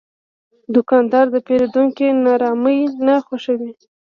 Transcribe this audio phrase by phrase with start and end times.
[0.73, 3.71] دوکاندار د پیرودونکي ناارامي نه خوښوي.